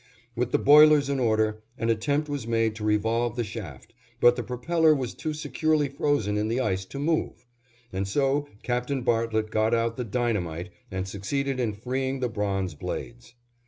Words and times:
With 0.35 0.51
the 0.51 0.57
boilers 0.57 1.11
in 1.11 1.19
order, 1.19 1.61
an 1.77 1.91
attempt 1.91 2.27
was 2.27 2.47
made 2.47 2.73
to 2.73 2.83
revolve 2.83 3.35
the 3.35 3.43
shaft, 3.43 3.93
but 4.19 4.35
the 4.35 4.41
propeller 4.41 4.95
was 4.95 5.13
too 5.13 5.31
securely 5.31 5.89
frozen 5.89 6.37
in 6.37 6.47
the 6.47 6.59
ice 6.59 6.85
to 6.85 6.97
move, 6.97 7.45
and 7.93 8.07
so 8.07 8.47
Captain 8.63 9.03
Bartlett 9.03 9.51
got 9.51 9.75
out 9.75 9.97
the 9.97 10.03
dynamite 10.03 10.71
and 10.89 11.07
succeeded 11.07 11.59
in 11.59 11.73
freeing 11.73 12.19
the 12.19 12.29
bronze 12.29 12.73
blades. 12.73 13.35